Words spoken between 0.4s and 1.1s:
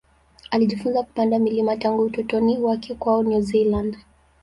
Alijifunza